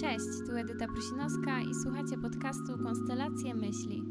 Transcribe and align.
Cześć, 0.00 0.26
tu 0.46 0.56
Edyta 0.56 0.86
Prusinowska 0.86 1.60
i 1.60 1.74
słuchacie 1.82 2.18
podcastu 2.22 2.78
Konstelacje 2.82 3.54
Myśli. 3.54 4.02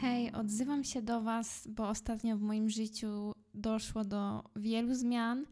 Hej, 0.00 0.32
odzywam 0.32 0.84
się 0.84 1.02
do 1.02 1.20
Was, 1.20 1.68
bo 1.68 1.88
ostatnio 1.88 2.36
w 2.36 2.40
moim 2.40 2.70
życiu 2.70 3.32
doszło 3.54 4.04
do 4.04 4.44
wielu 4.56 4.94
zmian, 4.94 5.46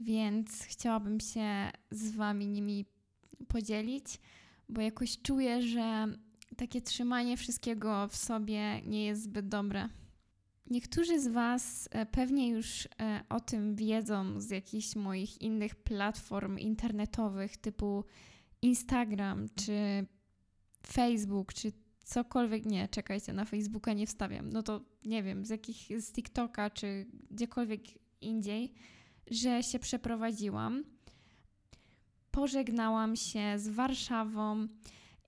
więc 0.00 0.62
chciałabym 0.62 1.20
się 1.20 1.70
z 1.90 2.16
Wami 2.16 2.46
nimi 2.46 2.84
podzielić, 3.48 4.20
bo 4.68 4.80
jakoś 4.80 5.22
czuję, 5.22 5.62
że 5.62 6.06
takie 6.56 6.82
trzymanie 6.82 7.36
wszystkiego 7.36 8.08
w 8.08 8.16
sobie 8.16 8.82
nie 8.82 9.06
jest 9.06 9.22
zbyt 9.22 9.48
dobre. 9.48 9.88
Niektórzy 10.70 11.20
z 11.20 11.28
Was 11.28 11.88
e, 11.92 12.06
pewnie 12.06 12.48
już 12.48 12.88
e, 13.00 13.24
o 13.28 13.40
tym 13.40 13.76
wiedzą 13.76 14.40
z 14.40 14.50
jakichś 14.50 14.96
moich 14.96 15.42
innych 15.42 15.74
platform 15.74 16.58
internetowych 16.58 17.56
typu 17.56 18.04
Instagram 18.62 19.48
czy 19.54 20.06
Facebook 20.86 21.54
czy 21.54 21.72
cokolwiek. 22.04 22.66
Nie, 22.66 22.88
czekajcie, 22.88 23.32
na 23.32 23.44
Facebooka 23.44 23.92
nie 23.92 24.06
wstawiam. 24.06 24.50
No 24.50 24.62
to 24.62 24.80
nie 25.04 25.22
wiem, 25.22 25.44
z 25.44 25.50
jakich 25.50 26.02
z 26.02 26.12
TikToka 26.12 26.70
czy 26.70 27.06
gdziekolwiek 27.30 27.80
indziej, 28.20 28.72
że 29.30 29.62
się 29.62 29.78
przeprowadziłam. 29.78 30.84
Pożegnałam 32.30 33.16
się 33.16 33.58
z 33.58 33.68
Warszawą 33.68 34.68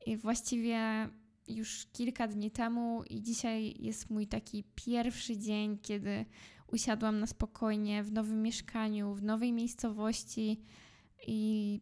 i 0.07 0.17
właściwie 0.17 1.09
już 1.49 1.87
kilka 1.93 2.29
dni 2.29 2.51
temu 2.51 3.03
i 3.11 3.23
dzisiaj 3.23 3.75
jest 3.79 4.11
mój 4.11 4.27
taki 4.27 4.65
pierwszy 4.75 5.39
dzień, 5.39 5.79
kiedy 5.79 6.25
usiadłam 6.73 7.21
na 7.21 7.27
spokojnie 7.27 8.03
w 8.03 8.13
nowym 8.13 8.43
mieszkaniu, 8.43 9.15
w 9.15 9.23
nowej 9.23 9.53
miejscowości 9.53 10.61
i 11.27 11.81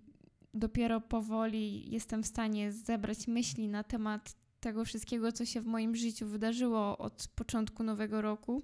dopiero 0.54 1.00
powoli 1.00 1.90
jestem 1.90 2.22
w 2.22 2.26
stanie 2.26 2.72
zebrać 2.72 3.28
myśli 3.28 3.68
na 3.68 3.84
temat 3.84 4.36
tego 4.60 4.84
wszystkiego, 4.84 5.32
co 5.32 5.44
się 5.44 5.60
w 5.60 5.66
moim 5.66 5.96
życiu 5.96 6.26
wydarzyło 6.26 6.98
od 6.98 7.28
początku 7.34 7.82
nowego 7.82 8.22
roku. 8.22 8.62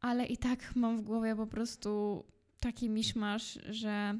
Ale 0.00 0.26
i 0.26 0.36
tak 0.36 0.76
mam 0.76 0.96
w 0.96 1.02
głowie 1.02 1.36
po 1.36 1.46
prostu 1.46 2.24
taki 2.60 2.90
miszmasz, 2.90 3.58
że 3.68 4.18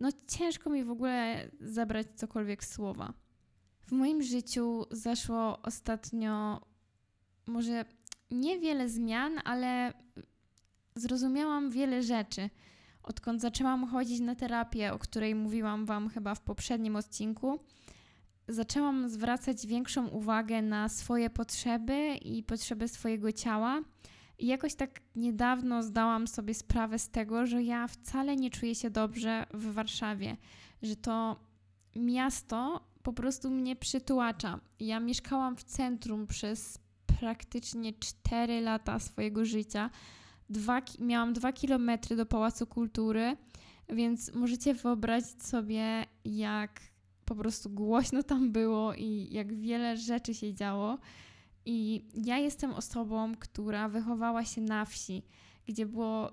no 0.00 0.08
ciężko 0.28 0.70
mi 0.70 0.84
w 0.84 0.90
ogóle 0.90 1.50
zebrać 1.60 2.06
cokolwiek 2.14 2.64
słowa. 2.64 3.12
W 3.86 3.92
moim 3.92 4.22
życiu 4.22 4.84
zaszło 4.90 5.62
ostatnio 5.62 6.60
może 7.46 7.84
niewiele 8.30 8.88
zmian, 8.88 9.32
ale 9.44 9.92
zrozumiałam 10.94 11.70
wiele 11.70 12.02
rzeczy. 12.02 12.50
Odkąd 13.02 13.40
zaczęłam 13.40 13.86
chodzić 13.86 14.20
na 14.20 14.34
terapię, 14.34 14.92
o 14.92 14.98
której 14.98 15.34
mówiłam 15.34 15.86
Wam 15.86 16.08
chyba 16.08 16.34
w 16.34 16.40
poprzednim 16.40 16.96
odcinku, 16.96 17.58
zaczęłam 18.48 19.08
zwracać 19.08 19.66
większą 19.66 20.08
uwagę 20.08 20.62
na 20.62 20.88
swoje 20.88 21.30
potrzeby 21.30 22.14
i 22.14 22.42
potrzeby 22.42 22.88
swojego 22.88 23.32
ciała. 23.32 23.82
I 24.38 24.46
jakoś 24.46 24.74
tak 24.74 25.00
niedawno 25.16 25.82
zdałam 25.82 26.26
sobie 26.26 26.54
sprawę 26.54 26.98
z 26.98 27.08
tego, 27.08 27.46
że 27.46 27.62
ja 27.62 27.86
wcale 27.86 28.36
nie 28.36 28.50
czuję 28.50 28.74
się 28.74 28.90
dobrze 28.90 29.46
w 29.54 29.72
Warszawie, 29.72 30.36
że 30.82 30.96
to 30.96 31.40
miasto 31.96 32.80
po 33.02 33.12
prostu 33.12 33.50
mnie 33.50 33.76
przytłacza. 33.76 34.60
Ja 34.80 35.00
mieszkałam 35.00 35.56
w 35.56 35.64
centrum 35.64 36.26
przez 36.26 36.78
praktycznie 37.20 37.92
4 37.92 38.60
lata 38.60 38.98
swojego 38.98 39.44
życia. 39.44 39.90
Dwa, 40.50 40.82
miałam 40.98 41.32
2 41.32 41.52
kilometry 41.52 42.16
do 42.16 42.26
Pałacu 42.26 42.66
Kultury, 42.66 43.36
więc 43.88 44.34
możecie 44.34 44.74
wyobrazić 44.74 45.42
sobie, 45.42 46.06
jak 46.24 46.80
po 47.24 47.34
prostu 47.34 47.70
głośno 47.70 48.22
tam 48.22 48.52
było 48.52 48.94
i 48.94 49.28
jak 49.30 49.54
wiele 49.54 49.96
rzeczy 49.96 50.34
się 50.34 50.54
działo. 50.54 50.98
I 51.64 52.04
ja 52.14 52.38
jestem 52.38 52.70
osobą, 52.70 53.32
która 53.38 53.88
wychowała 53.88 54.44
się 54.44 54.60
na 54.60 54.84
wsi, 54.84 55.22
gdzie 55.66 55.86
było, 55.86 56.32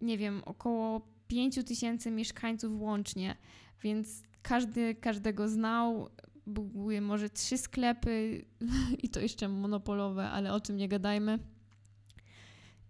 nie 0.00 0.18
wiem, 0.18 0.42
około 0.44 1.00
5 1.28 1.64
tysięcy 1.64 2.10
mieszkańców 2.10 2.80
łącznie, 2.80 3.36
więc 3.82 4.22
każdy 4.48 4.94
każdego 4.94 5.48
znał. 5.48 6.10
Były 6.46 7.00
może 7.00 7.30
trzy 7.30 7.58
sklepy 7.58 8.44
i 9.02 9.08
to 9.08 9.20
jeszcze 9.20 9.48
monopolowe, 9.48 10.30
ale 10.30 10.52
o 10.52 10.60
tym 10.60 10.76
nie 10.76 10.88
gadajmy. 10.88 11.38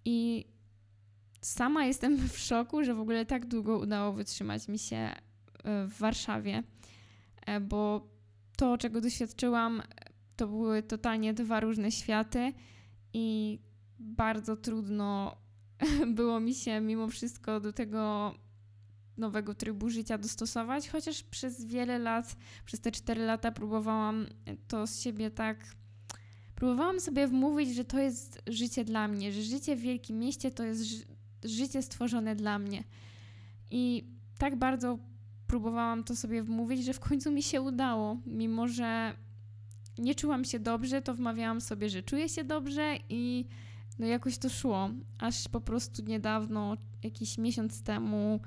I 0.05 0.45
sama 1.41 1.85
jestem 1.85 2.17
w 2.29 2.39
szoku, 2.39 2.85
że 2.85 2.95
w 2.95 3.01
ogóle 3.01 3.27
tak 3.27 3.47
długo 3.47 3.79
udało 3.79 4.13
wytrzymać 4.13 4.69
mi 4.69 4.79
się 4.79 4.97
e, 4.97 5.15
w 5.87 5.99
Warszawie, 5.99 6.63
e, 7.47 7.61
bo 7.61 8.09
to, 8.57 8.79
czego 8.79 9.01
doświadczyłam, 9.01 9.83
to 10.37 10.47
były 10.47 10.83
totalnie 10.83 11.35
dwa 11.35 11.61
różne 11.61 11.91
światy 11.93 12.53
i 13.13 13.59
bardzo 13.99 14.57
trudno 14.57 15.37
było 16.17 16.41
mi 16.41 16.55
się 16.55 16.81
mimo 16.81 17.09
wszystko 17.09 17.61
do 17.61 17.73
tego 17.73 18.35
nowego 19.19 19.55
trybu 19.55 19.91
życia 19.91 20.19
dostosować, 20.19 20.89
chociaż 20.89 21.23
przez 21.23 21.65
wiele 21.65 21.99
lat, 21.99 22.37
przez 22.65 22.81
te 22.81 22.93
4 22.93 23.25
lata 23.25 23.53
próbowałam 23.53 24.27
to 24.69 24.87
z 24.87 25.01
siebie 25.01 25.31
tak. 25.31 25.77
Próbowałam 26.55 27.01
sobie 27.01 27.29
wmówić, 27.29 27.75
że 27.75 27.85
to 27.85 27.99
jest 27.99 28.43
życie 28.47 28.85
dla 28.85 29.09
mnie, 29.09 29.33
że 29.33 29.43
życie 29.43 29.77
w 29.77 29.81
wielkim 29.81 30.19
mieście 30.19 30.51
to 30.51 30.65
jest 30.65 30.83
ży 30.83 31.05
życie 31.45 31.83
stworzone 31.83 32.37
dla 32.37 32.59
mnie. 32.59 32.85
I 33.71 34.05
tak 34.39 34.57
bardzo 34.57 34.99
próbowałam 35.47 36.05
to 36.05 36.17
sobie 36.17 36.43
wmówić, 36.43 36.85
że 36.85 36.93
w 36.93 37.01
końcu 37.01 37.33
mi 37.33 37.43
się 37.43 37.61
udało. 37.61 38.17
Mimo, 38.27 38.69
że 38.69 39.17
nie 39.99 40.15
czułam 40.15 40.45
się 40.45 40.59
dobrze, 40.59 41.03
to 41.03 41.15
wmawiałam 41.15 41.61
sobie, 41.61 41.89
że 41.89 42.03
czuję 42.03 42.29
się 42.29 42.45
dobrze 42.45 42.99
i 43.09 43.47
no 43.99 44.07
jakoś 44.07 44.39
to 44.39 44.49
szło. 44.49 44.91
Aż 45.19 45.49
po 45.49 45.61
prostu 45.61 46.03
niedawno, 46.05 46.77
jakiś 47.03 47.39
miesiąc 47.39 47.83
temu, 47.83 48.41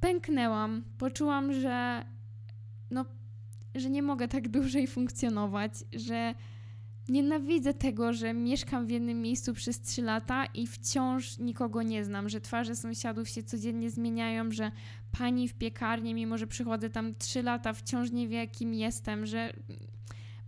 pęknęłam. 0.00 0.84
Poczułam, 0.98 1.52
że 1.52 2.04
no, 2.90 3.04
że 3.74 3.90
nie 3.90 4.02
mogę 4.02 4.28
tak 4.28 4.48
dłużej 4.48 4.86
funkcjonować, 4.86 5.72
że 5.92 6.34
nienawidzę 7.08 7.74
tego, 7.74 8.12
że 8.12 8.34
mieszkam 8.34 8.86
w 8.86 8.90
jednym 8.90 9.22
miejscu 9.22 9.54
przez 9.54 9.80
trzy 9.80 10.02
lata 10.02 10.46
i 10.46 10.66
wciąż 10.66 11.38
nikogo 11.38 11.82
nie 11.82 12.04
znam, 12.04 12.28
że 12.28 12.40
twarze 12.40 12.76
sąsiadów 12.76 13.28
się 13.28 13.42
codziennie 13.42 13.90
zmieniają, 13.90 14.50
że 14.50 14.72
pani 15.18 15.48
w 15.48 15.54
piekarni, 15.54 16.14
mimo 16.14 16.38
że 16.38 16.46
przychodzę 16.46 16.90
tam 16.90 17.14
trzy 17.14 17.42
lata, 17.42 17.72
wciąż 17.72 18.10
nie 18.10 18.28
wie, 18.28 18.46
kim 18.48 18.74
jestem, 18.74 19.26
że 19.26 19.52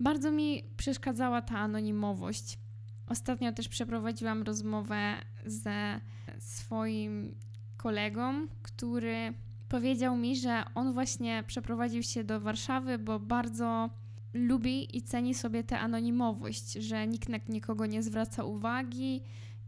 bardzo 0.00 0.30
mi 0.30 0.62
przeszkadzała 0.76 1.42
ta 1.42 1.58
anonimowość. 1.58 2.58
Ostatnio 3.06 3.52
też 3.52 3.68
przeprowadziłam 3.68 4.42
rozmowę 4.42 5.14
ze 5.46 6.00
swoim 6.38 7.34
kolegą, 7.78 8.48
który 8.62 9.34
powiedział 9.68 10.16
mi, 10.16 10.36
że 10.36 10.62
on 10.74 10.92
właśnie 10.92 11.44
przeprowadził 11.46 12.02
się 12.02 12.24
do 12.24 12.40
Warszawy, 12.40 12.98
bo 12.98 13.20
bardzo 13.20 13.90
lubi 14.34 14.96
i 14.96 15.02
ceni 15.02 15.34
sobie 15.34 15.64
tę 15.64 15.78
anonimowość, 15.78 16.72
że 16.72 17.06
nikt 17.06 17.28
na 17.28 17.38
nikogo 17.48 17.86
nie 17.86 18.02
zwraca 18.02 18.44
uwagi 18.44 19.22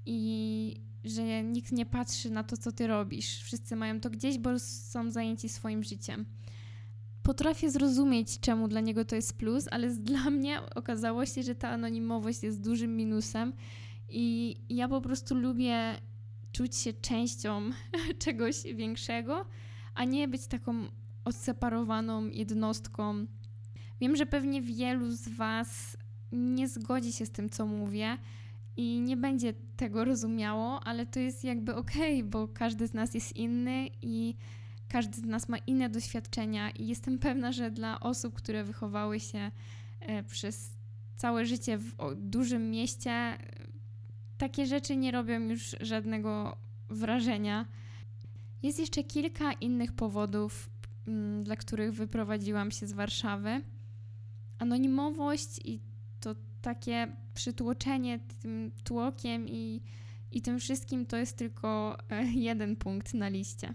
i 0.07 0.81
że 1.05 1.43
nikt 1.43 1.73
nie 1.73 1.87
patrzy 1.87 2.31
na 2.31 2.45
to, 2.45 2.57
co 2.57 2.73
ty 2.73 2.87
robisz. 2.87 3.43
Wszyscy 3.43 3.77
mają 3.77 4.01
to 4.01 4.11
gdzieś, 4.11 4.39
bo 4.39 4.59
są 4.59 5.11
zajęci 5.11 5.49
swoim 5.49 5.85
życiem. 5.85 6.25
Potrafię 7.23 7.71
zrozumieć, 7.71 8.41
czemu 8.41 8.69
dla 8.69 8.81
niego 8.81 9.05
to 9.05 9.17
jest 9.17 9.39
plus, 9.39 9.69
ale 9.71 9.91
dla 9.91 10.31
mnie 10.31 10.59
okazało 10.75 11.27
się, 11.27 11.43
że 11.43 11.55
ta 11.55 11.69
anonimowość 11.69 12.43
jest 12.43 12.65
dużym 12.65 12.97
minusem 12.97 13.53
i 14.09 14.57
ja 14.69 14.89
po 14.89 15.01
prostu 15.01 15.35
lubię 15.35 16.01
czuć 16.53 16.77
się 16.77 16.93
częścią 16.93 17.71
czegoś 18.25 18.63
większego, 18.63 19.47
a 19.95 20.05
nie 20.05 20.29
być 20.29 20.47
taką 20.47 20.89
odseparowaną 21.25 22.27
jednostką. 22.29 23.27
Wiem, 24.01 24.17
że 24.17 24.27
pewnie 24.27 24.63
wielu 24.63 25.11
z 25.11 25.29
Was 25.29 25.97
nie 26.33 26.69
zgodzi 26.69 27.13
się 27.13 27.27
z 27.27 27.31
tym, 27.31 27.51
co 27.51 27.67
mówię 27.67 28.19
i 28.77 29.01
nie 29.01 29.17
będzie 29.17 29.55
tego 29.77 30.05
rozumiało, 30.05 30.81
ale 30.85 31.07
to 31.07 31.21
jest 31.21 31.45
jakby 31.45 31.75
okej, 31.75 32.19
okay, 32.19 32.31
bo 32.31 32.49
każdy 32.49 32.87
z 32.87 32.95
nas 32.95 33.15
jest 33.15 33.37
inny 33.37 33.89
i 34.03 34.35
każdy 34.89 35.19
z 35.19 35.25
nas 35.25 35.49
ma 35.49 35.59
inne 35.59 35.89
doświadczenia 35.89 36.71
i 36.71 36.87
jestem 36.87 37.19
pewna, 37.19 37.53
że 37.53 37.71
dla 37.71 38.01
osób, 38.01 38.35
które 38.35 38.65
wychowały 38.65 39.21
się 39.21 39.51
e, 40.01 40.23
przez 40.23 40.73
całe 41.17 41.47
życie 41.47 41.79
w 41.79 42.15
dużym 42.17 42.71
mieście, 42.71 43.39
takie 44.41 44.67
rzeczy 44.67 44.97
nie 44.97 45.11
robią 45.11 45.41
już 45.41 45.77
żadnego 45.81 46.57
wrażenia. 46.89 47.67
Jest 48.63 48.79
jeszcze 48.79 49.05
kilka 49.05 49.53
innych 49.53 49.93
powodów, 49.93 50.71
mm, 51.07 51.45
dla 51.45 51.57
których 51.57 51.93
wyprowadziłam 51.95 52.71
się 52.71 52.87
z 52.87 52.93
Warszawy. 52.93 53.63
Anonimowość 54.59 55.61
i 55.65 55.81
to 56.21 56.35
takie 56.63 57.17
przytłoczenie 57.35 58.19
tym 58.43 58.71
tłokiem 58.85 59.49
i 59.49 59.83
i 60.33 60.43
tym 60.43 60.59
wszystkim 60.59 61.07
to 61.07 61.17
jest 61.17 61.37
tylko 61.37 61.99
e, 62.11 62.25
jeden 62.25 62.77
punkt 62.77 63.15
na 63.15 63.29
liście. 63.29 63.75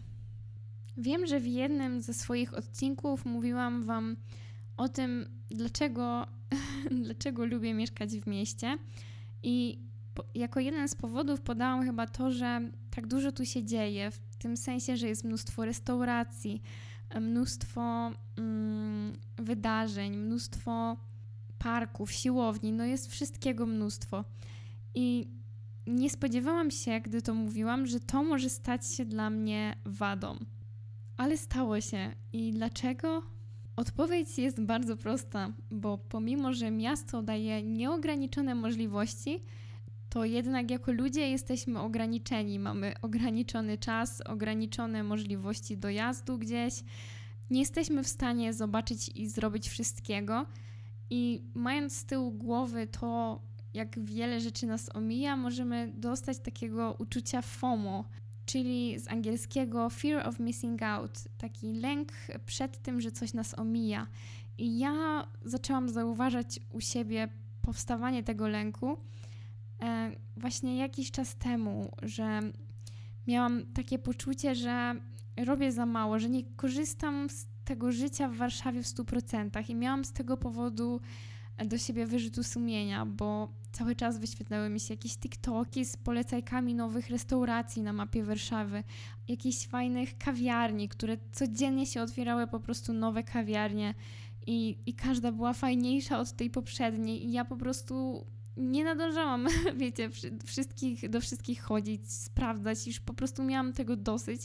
Wiem, 0.98 1.28
że 1.28 1.40
w 1.40 1.48
jednym 1.48 2.02
ze 2.02 2.14
swoich 2.14 2.54
odcinków 2.54 3.26
mówiłam 3.26 3.84
Wam 3.84 4.16
o 4.78 4.90
tym, 4.90 5.26
dlaczego, 5.50 6.28
dlaczego 7.04 7.46
lubię 7.46 7.74
mieszkać 7.74 8.10
w 8.10 8.28
mieście. 8.28 8.78
I 9.44 9.85
jako 10.36 10.60
jeden 10.60 10.88
z 10.88 10.96
powodów 10.96 11.42
podałam 11.42 11.86
chyba 11.86 12.08
to, 12.08 12.32
że 12.32 12.62
tak 12.92 13.08
dużo 13.08 13.32
tu 13.32 13.46
się 13.46 13.64
dzieje, 13.64 14.12
w 14.12 14.36
tym 14.36 14.58
sensie, 14.58 14.98
że 14.98 15.08
jest 15.08 15.24
mnóstwo 15.24 15.66
restauracji, 15.66 16.62
mnóstwo 17.22 18.12
mm, 18.38 19.14
wydarzeń, 19.38 20.18
mnóstwo 20.18 20.98
parków, 21.58 22.12
siłowni, 22.12 22.72
no 22.72 22.86
jest 22.86 23.12
wszystkiego 23.12 23.66
mnóstwo. 23.66 24.26
I 24.96 25.28
nie 25.88 26.10
spodziewałam 26.10 26.72
się, 26.72 27.02
gdy 27.02 27.22
to 27.22 27.34
mówiłam, 27.34 27.88
że 27.88 28.00
to 28.00 28.24
może 28.24 28.50
stać 28.50 28.88
się 28.88 29.06
dla 29.06 29.30
mnie 29.30 29.76
wadą. 29.86 30.38
Ale 31.18 31.38
stało 31.38 31.82
się. 31.82 32.12
I 32.34 32.52
dlaczego? 32.52 33.24
Odpowiedź 33.76 34.38
jest 34.38 34.62
bardzo 34.62 34.98
prosta, 34.98 35.54
bo 35.72 35.98
pomimo, 35.98 36.54
że 36.54 36.72
miasto 36.72 37.24
daje 37.24 37.64
nieograniczone 37.64 38.56
możliwości, 38.56 39.40
to 40.16 40.26
jednak 40.26 40.72
jako 40.72 40.92
ludzie 40.92 41.30
jesteśmy 41.30 41.80
ograniczeni. 41.80 42.60
Mamy 42.60 42.94
ograniczony 43.02 43.78
czas, 43.78 44.22
ograniczone 44.22 45.04
możliwości 45.04 45.78
dojazdu 45.78 46.38
gdzieś. 46.38 46.84
Nie 47.50 47.60
jesteśmy 47.60 48.04
w 48.04 48.08
stanie 48.08 48.54
zobaczyć 48.54 49.10
i 49.16 49.28
zrobić 49.28 49.70
wszystkiego. 49.70 50.46
I 51.10 51.42
mając 51.54 51.98
z 51.98 52.06
tyłu 52.06 52.32
głowy 52.32 52.88
to, 52.88 53.42
jak 53.74 54.06
wiele 54.06 54.42
rzeczy 54.42 54.66
nas 54.66 54.96
omija, 54.96 55.38
możemy 55.38 55.92
dostać 55.96 56.40
takiego 56.40 56.96
uczucia 57.00 57.42
FOMO, 57.42 58.06
czyli 58.46 59.00
z 59.00 59.08
angielskiego 59.08 59.90
fear 59.90 60.28
of 60.28 60.40
missing 60.40 60.82
out, 60.84 61.24
taki 61.38 61.74
lęk 61.74 62.12
przed 62.46 62.82
tym, 62.82 63.02
że 63.02 63.12
coś 63.12 63.34
nas 63.34 63.60
omija. 63.60 64.08
I 64.58 64.80
ja 64.80 65.28
zaczęłam 65.46 65.90
zauważać 65.90 66.60
u 66.72 66.82
siebie 66.82 67.30
powstawanie 67.62 68.24
tego 68.24 68.48
lęku 68.48 68.98
właśnie 70.38 70.78
jakiś 70.78 71.12
czas 71.12 71.36
temu, 71.36 71.92
że 72.02 72.42
miałam 73.28 73.66
takie 73.74 74.00
poczucie, 74.00 74.56
że 74.56 74.96
robię 75.38 75.72
za 75.72 75.86
mało, 75.86 76.20
że 76.20 76.30
nie 76.30 76.44
korzystam 76.44 77.30
z 77.30 77.48
tego 77.66 77.92
życia 77.92 78.30
w 78.30 78.36
Warszawie 78.36 78.84
w 78.84 78.86
100% 78.86 79.70
i 79.70 79.76
miałam 79.76 80.06
z 80.06 80.12
tego 80.12 80.38
powodu 80.38 81.02
do 81.66 81.78
siebie 81.78 82.06
wyrzutu 82.06 82.44
sumienia, 82.44 83.06
bo 83.06 83.54
cały 83.72 83.96
czas 83.96 84.18
wyświetlały 84.18 84.70
mi 84.70 84.80
się 84.80 84.94
jakieś 84.94 85.18
TikToki 85.18 85.86
z 85.86 85.98
polecajkami 85.98 86.76
nowych 86.76 87.10
restauracji 87.10 87.82
na 87.82 87.94
mapie 87.94 88.24
Warszawy, 88.24 88.84
jakichś 89.28 89.68
fajnych 89.68 90.18
kawiarni, 90.18 90.90
które 90.90 91.18
codziennie 91.32 91.86
się 91.86 92.02
otwierały 92.02 92.48
po 92.48 92.60
prostu 92.60 92.94
nowe 92.94 93.24
kawiarnie 93.24 93.94
i, 94.48 94.78
i 94.86 94.94
każda 94.94 95.32
była 95.32 95.54
fajniejsza 95.54 96.20
od 96.20 96.32
tej 96.32 96.50
poprzedniej 96.50 97.26
i 97.26 97.32
ja 97.32 97.46
po 97.46 97.58
prostu 97.58 98.26
nie 98.58 98.84
nadążałam, 98.84 99.48
wiecie, 99.78 100.10
wszystkich, 100.46 101.10
do 101.10 101.22
wszystkich 101.22 101.62
chodzić, 101.62 102.12
sprawdzać, 102.12 102.88
już 102.88 103.00
po 103.00 103.14
prostu 103.14 103.44
miałam 103.44 103.74
tego 103.74 103.96
dosyć 103.96 104.42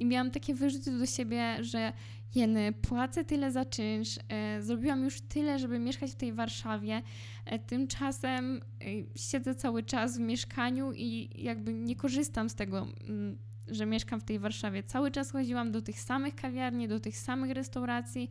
i 0.00 0.06
miałam 0.06 0.30
takie 0.30 0.54
wyrzuty 0.54 0.98
do 0.98 1.06
siebie, 1.06 1.56
że 1.60 1.92
jeny, 2.34 2.72
płacę 2.72 3.24
tyle 3.24 3.52
za 3.52 3.64
czynsz, 3.64 4.18
e, 4.28 4.62
zrobiłam 4.62 5.04
już 5.04 5.20
tyle, 5.20 5.58
żeby 5.58 5.78
mieszkać 5.78 6.10
w 6.10 6.14
tej 6.14 6.32
Warszawie, 6.32 7.02
e, 7.44 7.58
tymczasem 7.58 8.60
e, 8.80 8.84
siedzę 9.16 9.54
cały 9.54 9.82
czas 9.82 10.18
w 10.18 10.20
mieszkaniu 10.20 10.92
i 10.92 11.30
jakby 11.42 11.74
nie 11.74 11.96
korzystam 11.96 12.48
z 12.48 12.54
tego, 12.54 12.86
mm, 13.08 13.38
że 13.68 13.86
mieszkam 13.86 14.20
w 14.20 14.24
tej 14.24 14.38
Warszawie. 14.38 14.82
Cały 14.82 15.10
czas 15.10 15.30
chodziłam 15.30 15.72
do 15.72 15.82
tych 15.82 16.00
samych 16.00 16.34
kawiarni, 16.34 16.88
do 16.88 17.00
tych 17.00 17.16
samych 17.16 17.50
restauracji 17.50 18.30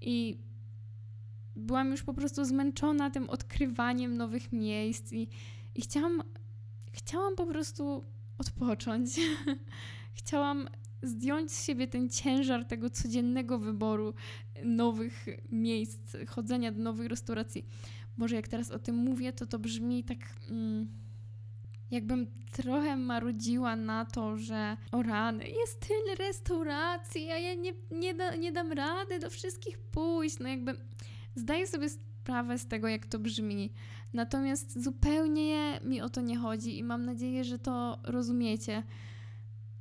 i 0.00 0.38
byłam 1.56 1.90
już 1.90 2.02
po 2.02 2.14
prostu 2.14 2.44
zmęczona 2.44 3.10
tym 3.10 3.30
odkrywaniem 3.30 4.16
nowych 4.16 4.52
miejsc 4.52 5.12
i, 5.12 5.28
i 5.74 5.82
chciałam, 5.82 6.22
chciałam 6.92 7.36
po 7.36 7.46
prostu 7.46 8.04
odpocząć. 8.38 9.20
chciałam 10.18 10.68
zdjąć 11.02 11.52
z 11.52 11.64
siebie 11.64 11.88
ten 11.88 12.10
ciężar 12.10 12.64
tego 12.64 12.90
codziennego 12.90 13.58
wyboru 13.58 14.14
nowych 14.64 15.26
miejsc, 15.50 16.16
chodzenia 16.28 16.72
do 16.72 16.82
nowych 16.82 17.08
restauracji. 17.08 17.66
Może 18.16 18.36
jak 18.36 18.48
teraz 18.48 18.70
o 18.70 18.78
tym 18.78 18.96
mówię, 18.96 19.32
to 19.32 19.46
to 19.46 19.58
brzmi 19.58 20.04
tak. 20.04 20.18
Mm, 20.50 21.04
jakbym 21.90 22.26
trochę 22.52 22.96
marudziła 22.96 23.76
na 23.76 24.04
to, 24.04 24.36
że 24.36 24.76
o 24.92 25.02
rany, 25.02 25.48
jest 25.48 25.80
tyle 25.80 26.14
restauracji, 26.14 27.30
a 27.30 27.38
ja 27.38 27.54
nie, 27.54 27.72
nie, 27.90 28.14
da, 28.14 28.36
nie 28.36 28.52
dam 28.52 28.72
rady 28.72 29.18
do 29.18 29.30
wszystkich 29.30 29.78
pójść. 29.78 30.38
No 30.38 30.48
jakby 30.48 30.76
Zdaję 31.34 31.66
sobie 31.66 31.88
sprawę 31.88 32.58
z 32.58 32.66
tego, 32.66 32.88
jak 32.88 33.06
to 33.06 33.18
brzmi. 33.18 33.72
Natomiast 34.12 34.82
zupełnie 34.82 35.80
mi 35.84 36.00
o 36.00 36.08
to 36.08 36.20
nie 36.20 36.38
chodzi 36.38 36.78
i 36.78 36.84
mam 36.84 37.04
nadzieję, 37.04 37.44
że 37.44 37.58
to 37.58 37.98
rozumiecie. 38.04 38.82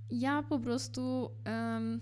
Ja 0.09 0.43
po 0.43 0.59
prostu 0.59 1.29
um, 1.45 2.01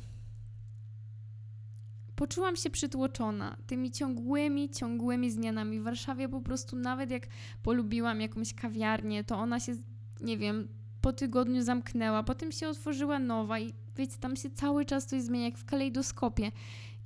poczułam 2.15 2.55
się 2.55 2.69
przytłoczona 2.69 3.57
tymi 3.67 3.91
ciągłymi, 3.91 4.69
ciągłymi 4.69 5.31
zmianami. 5.31 5.79
W 5.79 5.83
Warszawie 5.83 6.29
po 6.29 6.41
prostu 6.41 6.75
nawet 6.75 7.11
jak 7.11 7.27
polubiłam 7.63 8.21
jakąś 8.21 8.53
kawiarnię, 8.53 9.23
to 9.23 9.35
ona 9.37 9.59
się, 9.59 9.75
nie 10.21 10.37
wiem, 10.37 10.67
po 11.01 11.13
tygodniu 11.13 11.61
zamknęła, 11.63 12.23
potem 12.23 12.51
się 12.51 12.69
otworzyła 12.69 13.19
nowa 13.19 13.59
i 13.59 13.73
wiecie, 14.01 14.17
tam 14.19 14.35
się 14.35 14.49
cały 14.49 14.85
czas 14.85 15.05
coś 15.05 15.21
zmienia, 15.21 15.45
jak 15.45 15.57
w 15.57 15.65
kalejdoskopie. 15.65 16.51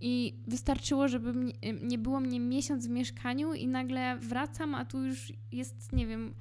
I 0.01 0.43
wystarczyło, 0.47 1.07
żeby 1.07 1.33
mnie, 1.33 1.53
nie 1.81 1.97
było 1.97 2.19
mnie 2.19 2.39
miesiąc 2.39 2.87
w 2.87 2.89
mieszkaniu 2.89 3.53
i 3.53 3.67
nagle 3.67 4.17
wracam, 4.17 4.75
a 4.75 4.85
tu 4.85 5.03
już 5.03 5.33
jest, 5.51 5.93
nie 5.93 6.07
wiem, 6.07 6.33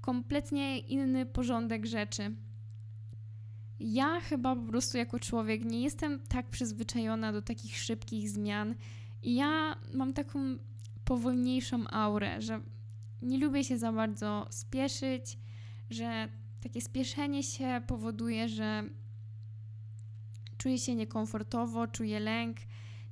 kompletnie 0.00 0.78
inny 0.78 1.26
porządek 1.26 1.86
rzeczy. 1.86 2.36
Ja 3.80 4.20
chyba 4.20 4.56
po 4.56 4.62
prostu 4.62 4.98
jako 4.98 5.18
człowiek 5.18 5.64
nie 5.64 5.82
jestem 5.82 6.20
tak 6.28 6.50
przyzwyczajona 6.50 7.32
do 7.32 7.42
takich 7.42 7.76
szybkich 7.76 8.30
zmian 8.30 8.74
i 9.22 9.34
ja 9.34 9.76
mam 9.94 10.12
taką 10.12 10.38
powolniejszą 11.04 11.84
aurę, 11.90 12.42
że 12.42 12.60
nie 13.22 13.38
lubię 13.38 13.64
się 13.64 13.78
za 13.78 13.92
bardzo 13.92 14.46
spieszyć, 14.50 15.38
że 15.90 16.28
takie 16.60 16.80
spieszenie 16.80 17.42
się 17.42 17.82
powoduje, 17.86 18.48
że 18.48 18.84
czuję 20.60 20.78
się 20.78 20.94
niekomfortowo, 20.94 21.86
czuję 21.86 22.20
lęk, 22.20 22.56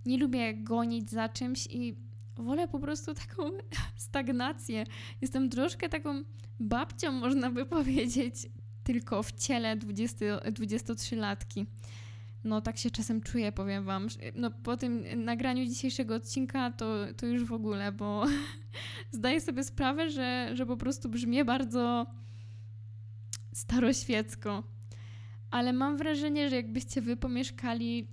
nie 0.07 0.19
lubię 0.19 0.55
gonić 0.55 1.11
za 1.11 1.28
czymś 1.28 1.67
i 1.67 1.95
wolę 2.37 2.69
po 2.69 2.78
prostu 2.78 3.14
taką 3.14 3.43
stagnację. 4.09 4.85
Jestem 5.21 5.50
troszkę 5.50 5.88
taką 5.88 6.23
babcią, 6.61 7.12
można 7.12 7.50
by 7.50 7.67
powiedzieć, 7.67 8.35
tylko 8.85 9.23
w 9.23 9.33
ciele 9.33 9.76
20, 9.76 10.17
23-latki. 10.38 11.67
No 12.45 12.61
tak 12.61 12.78
się 12.78 12.90
czasem 12.90 13.21
czuję, 13.21 13.52
powiem 13.52 13.85
wam. 13.85 14.09
No 14.35 14.50
po 14.50 14.76
tym 14.76 15.25
nagraniu 15.25 15.67
dzisiejszego 15.67 16.14
odcinka 16.14 16.71
to, 16.71 16.95
to 17.17 17.26
już 17.26 17.45
w 17.45 17.52
ogóle, 17.52 17.93
bo 17.93 18.25
zdaję 19.12 19.40
sobie 19.40 19.64
sprawę, 19.64 20.11
że, 20.11 20.50
że 20.55 20.67
po 20.67 20.76
prostu 20.76 21.09
brzmię 21.09 21.45
bardzo 21.45 22.07
staroświecko 23.52 24.77
ale 25.50 25.73
mam 25.73 25.97
wrażenie, 25.97 26.50
że 26.50 26.57
jakbyście 26.57 27.00
wy 27.02 27.17
pomieszkali 27.17 28.09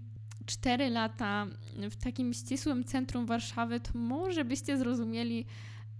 4 0.46 0.89
lata 0.89 1.48
w 1.92 1.96
takim 1.96 2.34
ścisłym 2.34 2.84
centrum 2.84 3.25
Warszawy, 3.25 3.80
to 3.80 4.00
może 4.00 4.46
byście 4.46 4.77
zrozumieli, 4.77 5.46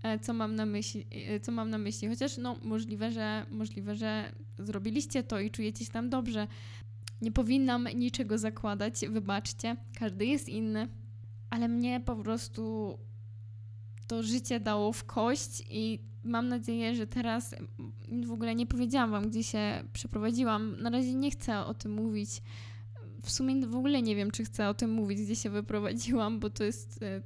e, 0.04 0.20
co 0.20 0.34
mam 0.34 0.56
na 0.56 0.65
myśli, 0.65 1.06
e, 1.12 1.39
co 1.39 1.51
mam 1.51 1.70
na 1.70 1.77
myśli. 1.77 2.08
Chociaż 2.08 2.38
no, 2.38 2.56
możliwe, 2.63 3.12
że, 3.12 3.46
możliwe, 3.51 3.96
że 3.96 4.32
zrobiliście 4.60 5.24
to 5.24 5.39
i 5.39 5.51
czujecie 5.51 5.86
się 5.86 5.92
tam 5.92 6.10
dobrze. 6.10 6.48
Nie 7.22 7.32
powinnam 7.32 7.88
niczego 7.96 8.38
zakładać, 8.38 9.00
wybaczcie, 9.10 9.75
każdy 10.00 10.25
jest 10.25 10.50
inny, 10.50 10.88
ale 11.50 11.68
mnie 11.68 12.00
po 12.00 12.15
prostu 12.15 12.98
to 14.08 14.24
życie 14.24 14.60
dało 14.60 14.94
w 14.94 15.04
kość 15.04 15.63
i 15.70 16.00
mam 16.25 16.48
nadzieję, 16.48 16.96
że 16.96 17.08
teraz 17.08 17.55
w 18.25 18.32
ogóle 18.32 18.55
nie 18.55 18.65
powiedziałam 18.65 19.12
Wam, 19.12 19.29
gdzie 19.29 19.44
się 19.44 19.84
przeprowadziłam. 19.94 20.82
Na 20.82 20.89
razie 20.89 21.13
nie 21.13 21.32
chcę 21.32 21.60
o 21.60 21.74
tym 21.74 21.94
mówić. 21.94 22.41
W 23.22 23.32
sumie 23.32 23.67
w 23.67 23.75
ogóle 23.75 24.01
nie 24.01 24.15
wiem, 24.15 24.32
czy 24.32 24.46
chcę 24.46 24.70
o 24.70 24.74
tym 24.74 24.91
mówić, 24.91 25.22
gdzie 25.22 25.36
się 25.36 25.50
wyprowadziłam, 25.50 26.39
bo 26.39 26.50
to 26.50 26.63
jest 26.63 27.03
e, 27.03 27.22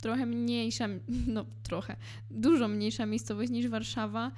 trochę 0.00 0.26
mniejsza, 0.26 0.88
no 1.34 1.44
trochę, 1.62 1.96
dużo 2.30 2.68
mniejsza 2.68 3.06
miejscowość 3.06 3.50
niż 3.50 3.68
Warszawa, 3.68 4.32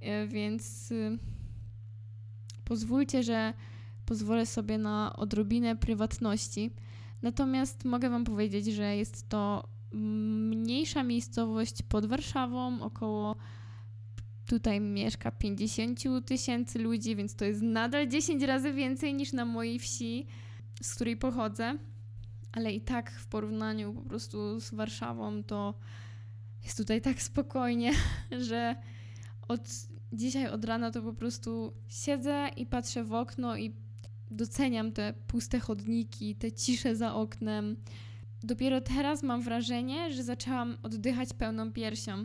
e, 0.00 0.26
więc 0.26 0.92
e, 0.92 1.16
pozwólcie, 2.64 3.22
że 3.22 3.54
pozwolę 4.06 4.46
sobie 4.46 4.78
na 4.78 5.16
odrobinę 5.16 5.76
prywatności. 5.76 6.70
Natomiast 7.22 7.84
mogę 7.84 8.10
Wam 8.10 8.24
powiedzieć, 8.24 8.66
że 8.66 8.96
jest 8.96 9.28
to 9.28 9.68
mniejsza 9.92 11.02
miejscowość 11.02 11.82
pod 11.82 12.06
Warszawą, 12.06 12.82
około 12.82 13.36
Tutaj 14.50 14.80
mieszka 14.80 15.30
50 15.30 16.00
tysięcy 16.26 16.78
ludzi, 16.78 17.16
więc 17.16 17.34
to 17.34 17.44
jest 17.44 17.62
nadal 17.62 18.08
10 18.08 18.42
razy 18.42 18.72
więcej 18.72 19.14
niż 19.14 19.32
na 19.32 19.44
mojej 19.44 19.78
wsi, 19.78 20.26
z 20.82 20.94
której 20.94 21.16
pochodzę. 21.16 21.78
Ale 22.52 22.72
i 22.72 22.80
tak 22.80 23.10
w 23.10 23.26
porównaniu 23.26 23.94
po 23.94 24.02
prostu 24.02 24.60
z 24.60 24.74
Warszawą 24.74 25.42
to 25.42 25.74
jest 26.64 26.76
tutaj 26.76 27.00
tak 27.00 27.22
spokojnie, 27.22 27.92
że 28.48 28.76
od 29.48 29.60
dzisiaj 30.12 30.48
od 30.48 30.64
rana 30.64 30.90
to 30.90 31.02
po 31.02 31.12
prostu 31.12 31.72
siedzę 31.88 32.48
i 32.56 32.66
patrzę 32.66 33.04
w 33.04 33.12
okno 33.12 33.56
i 33.56 33.74
doceniam 34.30 34.92
te 34.92 35.14
puste 35.26 35.60
chodniki, 35.60 36.34
te 36.36 36.52
cisze 36.52 36.96
za 36.96 37.14
oknem. 37.14 37.76
Dopiero 38.42 38.80
teraz 38.80 39.22
mam 39.22 39.42
wrażenie, 39.42 40.12
że 40.12 40.22
zaczęłam 40.22 40.76
oddychać 40.82 41.32
pełną 41.32 41.72
piersią. 41.72 42.24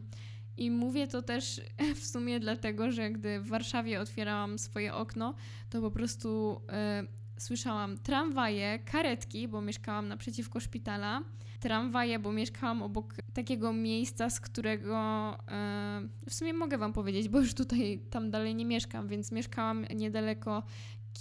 I 0.58 0.72
mówię 0.72 1.08
to 1.08 1.22
też 1.22 1.62
w 2.02 2.06
sumie 2.06 2.40
dlatego, 2.40 2.92
że 2.92 3.12
gdy 3.12 3.40
w 3.40 3.48
Warszawie 3.48 4.02
otwierałam 4.02 4.60
swoje 4.60 4.94
okno, 4.94 5.34
to 5.70 5.82
po 5.82 5.92
prostu 5.92 6.62
y, 7.04 7.42
słyszałam 7.42 7.98
tramwaje, 7.98 8.80
karetki, 8.80 9.48
bo 9.48 9.62
mieszkałam 9.62 10.08
naprzeciwko 10.08 10.60
szpitala, 10.60 11.22
tramwaje, 11.60 12.20
bo 12.20 12.32
mieszkałam 12.32 12.84
obok 12.84 13.14
takiego 13.34 13.74
miejsca, 13.74 14.30
z 14.30 14.40
którego 14.40 15.32
y, 15.34 16.30
w 16.30 16.34
sumie 16.34 16.54
mogę 16.54 16.78
Wam 16.78 16.94
powiedzieć, 16.94 17.30
bo 17.30 17.40
już 17.40 17.54
tutaj 17.54 18.00
tam 18.10 18.32
dalej 18.32 18.56
nie 18.56 18.66
mieszkam, 18.66 19.08
więc 19.08 19.32
mieszkałam 19.32 19.86
niedaleko 19.96 20.64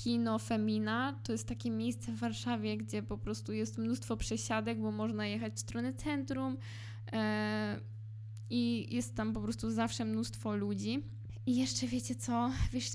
Kino 0.02 0.38
Femina. 0.38 1.20
To 1.22 1.32
jest 1.32 1.48
takie 1.48 1.70
miejsce 1.70 2.12
w 2.12 2.18
Warszawie, 2.18 2.76
gdzie 2.76 3.02
po 3.02 3.18
prostu 3.18 3.52
jest 3.52 3.78
mnóstwo 3.78 4.16
przesiadek, 4.16 4.80
bo 4.80 4.90
można 4.90 5.26
jechać 5.26 5.54
w 5.54 5.58
stronę 5.58 5.94
centrum. 5.94 6.56
E, 7.12 7.80
i 8.50 8.94
jest 8.94 9.14
tam 9.14 9.32
po 9.32 9.40
prostu 9.40 9.70
zawsze 9.70 10.04
mnóstwo 10.04 10.56
ludzi. 10.56 11.02
I 11.46 11.56
jeszcze 11.56 11.86
wiecie 11.86 12.14
co? 12.14 12.50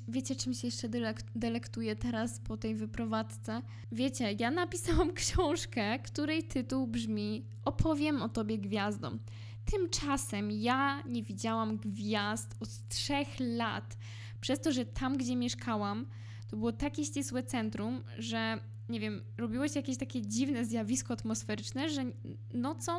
Wiecie, 0.07 0.35
czym 0.35 0.53
się 0.53 0.67
jeszcze 0.67 0.89
delektuję 1.35 1.95
teraz 1.95 2.39
po 2.39 2.57
tej 2.57 2.75
wyprowadzce? 2.75 3.61
Wiecie, 3.91 4.35
ja 4.39 4.51
napisałam 4.51 5.13
książkę, 5.21 5.99
której 5.99 6.43
tytuł 6.43 6.87
brzmi 6.87 7.45
Opowiem 7.65 8.21
o 8.21 8.29
tobie 8.29 8.57
gwiazdom. 8.57 9.19
Tymczasem 9.65 10.51
ja 10.51 11.03
nie 11.03 11.23
widziałam 11.23 11.77
gwiazd 11.77 12.55
od 12.59 12.69
trzech 12.89 13.27
lat. 13.39 13.97
Przez 14.41 14.61
to, 14.61 14.71
że 14.71 14.85
tam, 14.85 15.17
gdzie 15.17 15.35
mieszkałam, 15.35 16.05
to 16.49 16.57
było 16.57 16.71
takie 16.71 17.05
ścisłe 17.05 17.43
centrum, 17.43 18.03
że 18.17 18.59
nie 18.89 18.99
wiem, 18.99 19.21
robiło 19.37 19.67
się 19.67 19.79
jakieś 19.79 19.97
takie 19.97 20.21
dziwne 20.21 20.65
zjawisko 20.65 21.13
atmosferyczne, 21.13 21.89
że 21.89 22.05
nocą 22.53 22.91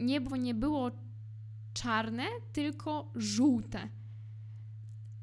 niebo 0.00 0.36
nie 0.36 0.54
było 0.54 0.90
czarne, 1.72 2.24
tylko 2.52 3.10
żółte. 3.14 3.88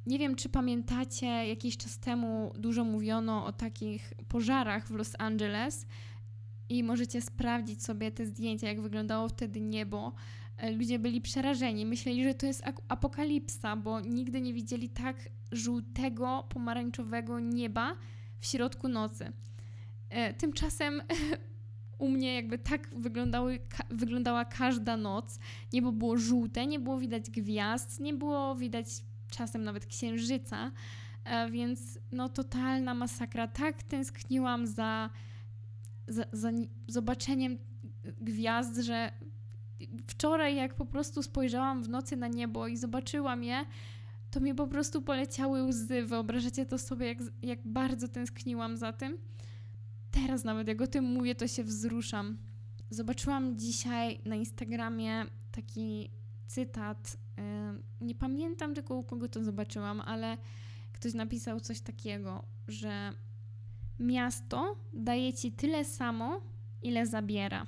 Nie 0.06 0.20
wiem, 0.20 0.36
czy 0.36 0.50
pamiętacie, 0.50 1.26
jakiś 1.26 1.78
czas 1.78 2.00
temu 2.00 2.54
dużo 2.60 2.84
mówiono 2.84 3.46
o 3.46 3.52
takich 3.52 4.14
pożarach 4.28 4.88
w 4.88 4.92
Los 4.92 5.14
Angeles 5.20 5.86
i 6.70 6.84
możecie 6.84 7.22
sprawdzić 7.22 7.84
sobie 7.84 8.12
te 8.12 8.26
zdjęcia, 8.26 8.68
jak 8.68 8.82
wyglądało 8.82 9.30
wtedy 9.30 9.62
niebo. 9.62 10.14
E, 10.58 10.72
ludzie 10.72 11.00
byli 11.00 11.22
przerażeni, 11.22 11.86
myśleli, 11.86 12.24
że 12.24 12.34
to 12.34 12.46
jest 12.46 12.64
apokalipsa, 12.88 13.76
bo 13.76 14.00
nigdy 14.00 14.42
nie 14.42 14.54
widzieli 14.54 14.90
tak 14.90 15.30
żółtego, 15.52 16.48
pomarańczowego 16.50 17.40
nieba 17.40 17.96
w 18.40 18.46
środku 18.46 18.88
nocy. 18.88 19.32
E, 20.10 20.34
tymczasem 20.34 21.02
u 21.98 22.10
mnie 22.10 22.36
jakby 22.36 22.58
tak 22.58 22.90
ka 23.70 23.84
wyglądała 23.90 24.46
każda 24.46 24.98
noc. 24.98 25.40
Niebo 25.74 25.92
było 25.92 26.18
żółte, 26.18 26.68
nie 26.68 26.80
było 26.80 27.00
widać 27.00 27.30
gwiazd, 27.30 28.00
nie 28.00 28.14
było 28.14 28.56
widać 28.56 28.88
czasem 29.30 29.64
nawet 29.64 29.86
księżyca, 29.86 30.72
e, 31.24 31.52
więc 31.52 32.00
no 32.12 32.30
totalna 32.30 32.94
masakra. 32.94 33.48
Tak 33.48 33.84
tęskniłam 33.84 34.68
za, 34.68 35.10
za, 36.08 36.24
za 36.32 36.52
zobaczeniem 36.88 37.58
gwiazd, 38.22 38.78
że 38.78 39.12
wczoraj 40.08 40.56
jak 40.56 40.76
po 40.76 40.86
prostu 40.86 41.24
spojrzałam 41.24 41.84
w 41.84 41.90
nocy 41.90 42.16
na 42.16 42.28
niebo 42.28 42.68
i 42.68 42.78
zobaczyłam 42.78 43.44
je, 43.44 43.66
to 44.38 44.44
mi 44.44 44.56
po 44.56 44.68
prostu 44.68 45.02
poleciały 45.02 45.64
łzy. 45.64 46.06
Wyobrażacie 46.06 46.66
to 46.66 46.78
sobie, 46.78 47.08
jak, 47.08 47.18
jak 47.42 47.60
bardzo 47.68 48.08
tęskniłam 48.08 48.78
za 48.78 48.94
tym 48.94 49.18
teraz 50.12 50.44
nawet 50.44 50.68
jak 50.68 50.82
o 50.82 50.88
tym 50.88 51.06
mówię, 51.06 51.36
to 51.36 51.48
się 51.48 51.64
wzruszam. 51.64 52.38
Zobaczyłam 52.90 53.58
dzisiaj 53.58 54.20
na 54.26 54.36
Instagramie 54.36 55.26
taki 55.52 56.10
cytat. 56.48 57.18
Nie 58.02 58.16
pamiętam 58.16 58.74
tylko 58.74 58.96
u 58.96 59.04
kogo 59.04 59.28
to 59.28 59.44
zobaczyłam, 59.44 60.02
ale 60.02 60.38
ktoś 60.94 61.14
napisał 61.14 61.60
coś 61.60 61.82
takiego, 61.82 62.44
że 62.68 63.14
miasto 64.00 64.76
daje 64.94 65.34
ci 65.34 65.52
tyle 65.52 65.86
samo, 65.86 66.42
ile 66.84 67.06
zabiera. 67.06 67.68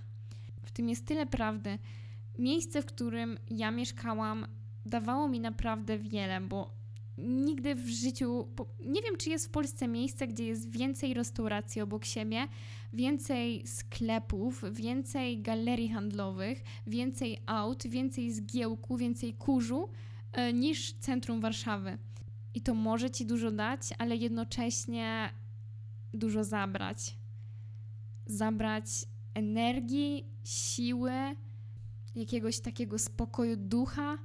W 0.66 0.72
tym 0.72 0.90
jest 0.90 1.06
tyle 1.06 1.26
prawdy. 1.26 1.78
Miejsce, 2.40 2.82
w 2.82 2.86
którym 2.86 3.38
ja 3.50 3.72
mieszkałam, 3.72 4.46
dawało 4.90 5.28
mi 5.28 5.40
naprawdę 5.40 5.98
wiele, 5.98 6.42
bo 6.42 6.80
nigdy 7.18 7.76
w 7.76 7.88
życiu, 7.88 8.48
nie 8.86 9.02
wiem, 9.02 9.18
czy 9.18 9.30
jest 9.30 9.48
w 9.48 9.50
Polsce 9.50 9.88
miejsce, 9.88 10.28
gdzie 10.28 10.46
jest 10.46 10.70
więcej 10.70 11.14
restauracji 11.14 11.82
obok 11.82 12.06
siebie, 12.06 12.48
więcej 12.94 13.68
sklepów, 13.68 14.64
więcej 14.72 15.42
galerii 15.42 15.90
handlowych, 15.90 16.64
więcej 16.88 17.42
aut, 17.46 17.88
więcej 17.88 18.32
zgiełku, 18.32 18.98
więcej 18.98 19.34
kurzu 19.34 19.90
e, 20.32 20.54
niż 20.54 20.94
centrum 20.94 21.42
Warszawy. 21.42 21.98
I 22.54 22.62
to 22.62 22.74
może 22.74 23.12
ci 23.12 23.26
dużo 23.26 23.52
dać, 23.52 23.82
ale 23.98 24.16
jednocześnie 24.16 25.30
dużo 26.14 26.44
zabrać. 26.44 27.16
Zabrać 28.26 28.86
energii, 29.34 30.26
siły, 30.44 31.12
jakiegoś 32.16 32.60
takiego 32.60 33.00
spokoju 33.00 33.56
ducha 33.58 34.18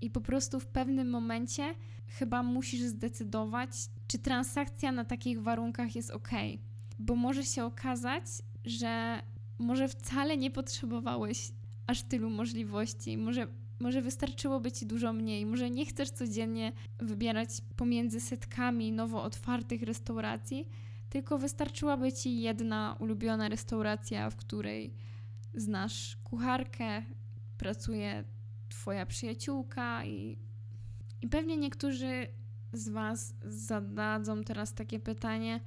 i 0.00 0.10
po 0.10 0.20
prostu 0.20 0.60
w 0.60 0.66
pewnym 0.66 1.10
momencie 1.10 1.74
chyba 2.06 2.42
musisz 2.42 2.80
zdecydować, 2.80 3.70
czy 4.06 4.18
transakcja 4.18 4.92
na 4.92 5.04
takich 5.04 5.42
warunkach 5.42 5.96
jest 5.96 6.10
ok. 6.10 6.30
Bo 6.98 7.14
może 7.14 7.44
się 7.44 7.64
okazać, 7.64 8.24
że 8.64 9.22
może 9.58 9.88
wcale 9.88 10.36
nie 10.36 10.50
potrzebowałeś 10.50 11.52
aż 11.86 12.02
tylu 12.02 12.30
możliwości. 12.30 13.18
Może, 13.18 13.46
może 13.80 14.02
wystarczyłoby 14.02 14.72
ci 14.72 14.86
dużo 14.86 15.12
mniej. 15.12 15.46
Może 15.46 15.70
nie 15.70 15.86
chcesz 15.86 16.10
codziennie 16.10 16.72
wybierać 16.98 17.48
pomiędzy 17.76 18.20
setkami 18.20 18.92
nowo 18.92 19.22
otwartych 19.22 19.82
restauracji, 19.82 20.68
tylko 21.10 21.38
wystarczyłaby 21.38 22.12
ci 22.12 22.40
jedna 22.40 22.96
ulubiona 23.00 23.48
restauracja, 23.48 24.30
w 24.30 24.36
której 24.36 24.94
znasz 25.54 26.16
kucharkę, 26.24 27.02
pracuje 27.58 28.24
twoja 28.68 29.06
przyjaciółka 29.06 30.04
i 30.04 30.48
i 31.22 31.28
pewnie 31.28 31.56
niektórzy 31.56 32.26
z 32.72 32.88
Was 32.88 33.34
zadadzą 33.44 34.44
teraz 34.44 34.74
takie 34.74 35.00
pytanie. 35.00 35.60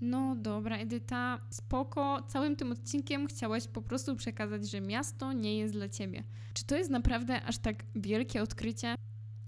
No 0.00 0.36
dobra, 0.36 0.76
Edyta, 0.76 1.38
spoko, 1.50 2.22
całym 2.28 2.56
tym 2.56 2.72
odcinkiem 2.72 3.26
chciałaś 3.26 3.66
po 3.66 3.82
prostu 3.82 4.16
przekazać, 4.16 4.70
że 4.70 4.80
miasto 4.80 5.32
nie 5.32 5.58
jest 5.58 5.74
dla 5.74 5.88
Ciebie. 5.88 6.24
Czy 6.54 6.64
to 6.64 6.76
jest 6.76 6.90
naprawdę 6.90 7.42
aż 7.42 7.58
tak 7.58 7.84
wielkie 7.94 8.42
odkrycie? 8.42 8.94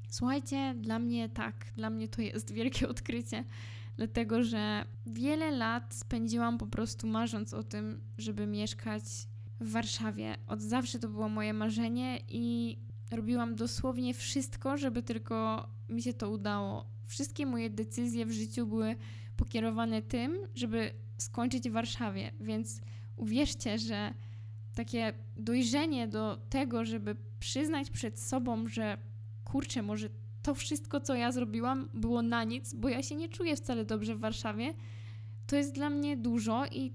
Słuchajcie, 0.09 0.75
dla 0.79 0.99
mnie 0.99 1.29
tak, 1.29 1.73
dla 1.77 1.91
mnie 1.91 2.09
to 2.09 2.23
jest 2.23 2.53
wielkie 2.53 2.89
odkrycie, 2.89 3.45
dlatego 3.97 4.43
że 4.43 4.85
wiele 5.07 5.51
lat 5.51 5.95
spędziłam 5.95 6.59
po 6.59 6.67
prostu 6.67 7.07
marząc 7.07 7.55
o 7.55 7.63
tym, 7.63 8.01
żeby 8.19 8.47
mieszkać 8.47 9.03
w 9.61 9.71
Warszawie. 9.71 10.37
Od 10.47 10.61
zawsze 10.61 10.99
to 10.99 11.09
było 11.09 11.29
moje 11.29 11.53
marzenie 11.53 12.19
i 12.29 12.77
robiłam 13.11 13.55
dosłownie 13.55 14.15
wszystko, 14.15 14.77
żeby 14.77 15.03
tylko 15.03 15.69
mi 15.89 16.03
się 16.03 16.13
to 16.13 16.31
udało. 16.31 16.85
Wszystkie 17.07 17.47
moje 17.47 17.71
decyzje 17.71 18.27
w 18.27 18.33
życiu 18.33 18.67
były 18.67 18.97
pokierowane 19.37 20.03
tym, 20.03 20.39
żeby 20.55 20.91
skończyć 21.19 21.69
w 21.69 21.73
Warszawie, 21.73 22.31
więc 22.41 22.81
uwierzcie, 23.17 23.79
że 23.79 24.15
takie 24.75 25.15
dojrzenie 25.37 26.09
do 26.09 26.41
tego, 26.49 26.85
żeby 26.85 27.17
przyznać 27.41 27.91
przed 27.91 28.21
sobą, 28.21 28.69
że 28.69 28.99
kurczę, 29.45 29.83
może 29.83 30.09
to 30.43 30.55
wszystko, 30.55 31.01
co 31.01 31.15
ja 31.15 31.33
zrobiłam, 31.33 31.89
było 31.95 32.23
na 32.23 32.45
nic, 32.45 32.75
bo 32.75 32.89
ja 32.89 33.03
się 33.03 33.17
nie 33.17 33.29
czuję 33.29 33.57
wcale 33.57 33.85
dobrze 33.85 34.17
w 34.17 34.21
Warszawie, 34.21 34.75
to 35.47 35.57
jest 35.57 35.75
dla 35.75 35.91
mnie 35.91 36.17
dużo 36.17 36.67
i, 36.67 36.93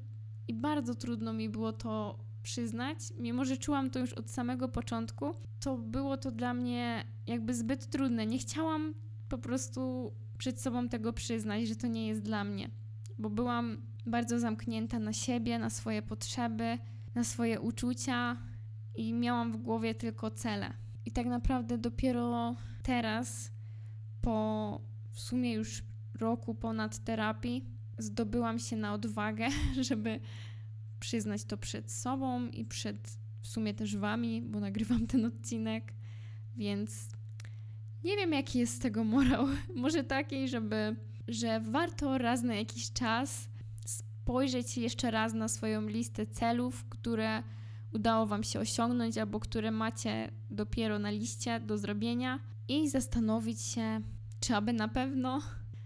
i 0.47 0.53
bardzo 0.53 0.95
trudno 0.95 1.33
mi 1.33 1.49
było 1.49 1.73
to 1.73 2.19
przyznać, 2.49 2.97
mimo 3.19 3.45
że 3.45 3.57
czułam 3.57 3.89
to 3.89 3.99
już 3.99 4.13
od 4.13 4.29
samego 4.29 4.69
początku, 4.69 5.33
to 5.59 5.77
było 5.77 6.17
to 6.17 6.31
dla 6.31 6.53
mnie 6.53 7.05
jakby 7.27 7.53
zbyt 7.53 7.89
trudne. 7.89 8.25
Nie 8.25 8.37
chciałam 8.37 8.93
po 9.29 9.37
prostu 9.37 10.11
przed 10.37 10.61
sobą 10.61 10.89
tego 10.89 11.13
przyznać, 11.13 11.67
że 11.67 11.75
to 11.75 11.87
nie 11.87 12.07
jest 12.07 12.21
dla 12.21 12.43
mnie, 12.43 12.69
bo 13.17 13.29
byłam 13.29 13.81
bardzo 14.05 14.39
zamknięta 14.39 14.99
na 14.99 15.13
siebie, 15.13 15.59
na 15.59 15.69
swoje 15.69 16.01
potrzeby, 16.01 16.77
na 17.15 17.23
swoje 17.23 17.59
uczucia 17.59 18.37
i 18.95 19.13
miałam 19.13 19.51
w 19.51 19.57
głowie 19.57 19.95
tylko 19.95 20.31
cele. 20.31 20.73
I 21.05 21.11
tak 21.11 21.25
naprawdę 21.25 21.77
dopiero 21.77 22.55
teraz 22.83 23.51
po 24.21 24.81
w 25.11 25.19
sumie 25.19 25.53
już 25.53 25.83
roku 26.19 26.55
ponad 26.55 26.97
terapii 26.97 27.65
zdobyłam 27.97 28.59
się 28.59 28.75
na 28.75 28.93
odwagę, 28.93 29.47
żeby 29.89 30.19
przyznać 30.99 31.43
to 31.43 31.57
przed 31.57 31.91
sobą 31.91 32.47
i 32.47 32.65
przed 32.65 33.17
w 33.41 33.47
sumie 33.47 33.73
też 33.73 33.97
wami, 33.97 34.41
bo 34.41 34.59
nagrywam 34.69 35.07
ten 35.07 35.25
odcinek, 35.25 35.93
więc 36.57 37.09
nie 38.03 38.17
wiem, 38.17 38.33
jaki 38.33 38.59
jest 38.59 38.75
z 38.75 38.79
tego 38.79 39.03
morał. 39.03 39.47
Może 39.75 40.03
taki, 40.03 40.47
żeby, 40.47 40.95
że 41.27 41.59
warto 41.59 42.17
raz 42.17 42.43
na 42.43 42.55
jakiś 42.55 42.91
czas 42.91 43.49
spojrzeć 43.85 44.77
jeszcze 44.77 45.11
raz 45.11 45.33
na 45.33 45.47
swoją 45.47 45.81
listę 45.81 46.25
celów, 46.25 46.85
które 46.89 47.43
udało 47.93 48.25
Wam 48.25 48.43
się 48.43 48.59
osiągnąć 48.59 49.17
albo 49.17 49.39
które 49.39 49.71
macie 49.71 50.31
dopiero 50.49 50.99
na 50.99 51.09
liście 51.09 51.59
do 51.59 51.77
zrobienia 51.77 52.39
i 52.67 52.89
zastanowić 52.89 53.61
się, 53.61 54.01
czy 54.39 54.55
aby 54.55 54.73
na 54.73 54.87
pewno 54.87 55.41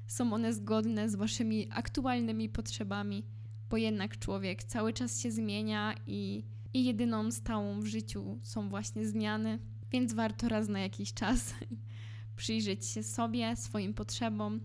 są 0.07 0.33
one 0.33 0.53
zgodne 0.53 1.09
z 1.09 1.15
Waszymi 1.15 1.67
aktualnymi 1.71 2.49
potrzebami, 2.49 3.23
bo 3.73 3.77
jednak 3.77 4.19
człowiek 4.19 4.63
cały 4.63 4.93
czas 4.93 5.19
się 5.19 5.31
zmienia 5.31 5.95
i, 6.07 6.43
i 6.73 6.85
jedyną 6.85 7.31
stałą 7.31 7.79
w 7.79 7.85
życiu 7.85 8.39
są 8.43 8.69
właśnie 8.69 9.07
zmiany, 9.07 9.59
więc 9.91 10.13
warto 10.13 10.49
raz 10.49 10.69
na 10.69 10.79
jakiś 10.79 11.13
czas 11.13 11.53
przyjrzeć 12.35 12.85
się 12.85 13.03
sobie, 13.03 13.55
swoim 13.55 13.93
potrzebom 13.93 14.61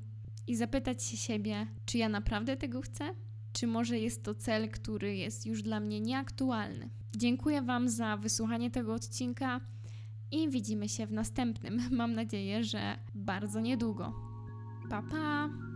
i 0.47 0.57
zapytać 0.57 1.05
się 1.05 1.17
siebie, 1.17 1.67
czy 1.87 1.99
ja 1.99 2.09
naprawdę 2.09 2.57
tego 2.57 2.81
chcę? 2.81 3.15
Czy 3.53 3.67
może 3.67 3.99
jest 3.99 4.25
to 4.25 4.35
cel, 4.35 4.71
który 4.71 5.17
jest 5.17 5.47
już 5.47 5.63
dla 5.63 5.81
mnie 5.81 6.01
nieaktualny? 6.01 6.91
Dziękuję 7.17 7.63
Wam 7.63 7.89
za 7.89 8.17
wysłuchanie 8.17 8.71
tego 8.71 8.95
odcinka 8.95 9.61
i 10.31 10.51
widzimy 10.51 10.89
się 10.89 11.07
w 11.07 11.13
następnym. 11.13 11.81
Mam 11.91 12.15
nadzieję, 12.15 12.65
że 12.65 12.99
bardzo 13.15 13.61
niedługo. 13.61 14.15
Pa 14.91 15.03
pa! 15.03 15.68